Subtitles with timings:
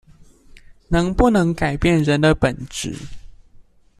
[0.87, 2.97] 能不能改變人的本質